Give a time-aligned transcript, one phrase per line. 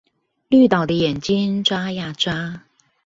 [0.49, 2.63] 綠島的眼睛眨呀眨